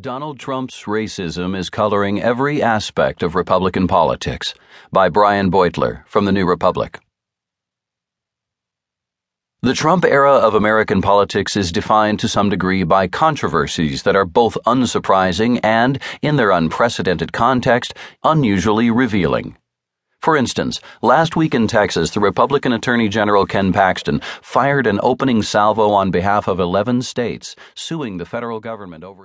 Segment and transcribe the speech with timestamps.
[0.00, 4.54] Donald Trump's racism is coloring every aspect of Republican politics.
[4.90, 6.98] By Brian Beutler from the New Republic.
[9.60, 14.24] The Trump era of American politics is defined to some degree by controversies that are
[14.24, 17.92] both unsurprising and, in their unprecedented context,
[18.24, 19.58] unusually revealing.
[20.20, 25.42] For instance, last week in Texas, the Republican Attorney General Ken Paxton fired an opening
[25.42, 29.18] salvo on behalf of 11 states, suing the federal government over